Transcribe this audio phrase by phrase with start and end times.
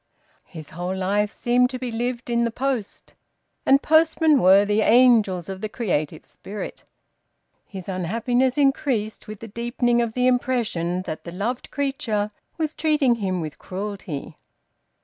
[0.47, 3.13] His whole life seemed to be lived in the post,
[3.67, 6.81] and postmen were the angels of the creative spirit.
[7.67, 13.17] His unhappiness increased with the deepening of the impression that the loved creature was treating
[13.21, 14.35] him with cruelty.